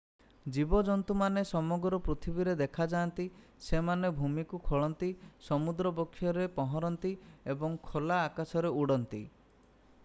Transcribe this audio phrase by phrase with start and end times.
[0.53, 3.25] ଜୀବଜନ୍ତୁମାନେ ସମଗ୍ର ପୃଥିବୀରେ ଦେଖାଯାଆନ୍ତି
[3.67, 5.11] ସେମାନେ ଭୂମିକୁ ଖୋଳନ୍ତି
[5.49, 7.15] ସମୁଦ୍ର ବକ୍ଷରେ ପହଁରନ୍ତି
[7.55, 9.23] ଏବଂ ଖୋଲା ଆକାଶରେ ଉଡ଼ନ୍ତି